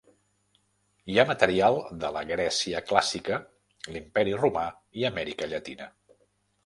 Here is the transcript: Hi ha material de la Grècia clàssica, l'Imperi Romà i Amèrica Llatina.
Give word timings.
Hi 1.13 1.17
ha 1.17 1.25
material 1.31 1.77
de 2.03 2.09
la 2.15 2.23
Grècia 2.31 2.81
clàssica, 2.93 3.37
l'Imperi 3.93 4.35
Romà 4.41 4.65
i 5.03 5.07
Amèrica 5.11 5.51
Llatina. 5.53 5.93